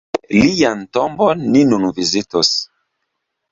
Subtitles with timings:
[0.37, 2.53] Lian tombon ni nun vizitos.